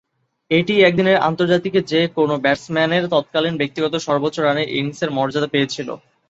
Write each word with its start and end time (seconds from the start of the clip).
এটিই 0.51 0.83
একদিনের 0.83 1.17
আন্তর্জাতিকে 1.21 1.79
যে-কোন 1.91 2.29
ব্যাটসম্যানের 2.43 3.03
তৎকালীন 3.13 3.55
ব্যক্তিগত 3.57 3.93
সর্বোচ্চ 4.07 4.37
রানের 4.39 4.67
ইনিংসের 4.71 5.09
মর্যাদা 5.11 5.49
পেয়েছিল। 5.51 5.89